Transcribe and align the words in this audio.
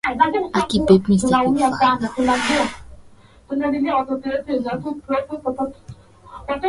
na 0.53 0.61
Kirusi 0.67 1.27
Kuna 1.27 2.37
pia 2.43 2.67
maeneo 3.67 4.03
huru 4.05 4.29
ya 4.31 4.43
pekee 4.43 4.53
yenye 4.53 4.73
Mchoro 4.75 5.09
wa 5.09 5.35
Ivan 5.35 5.73
Eggink 6.47 6.59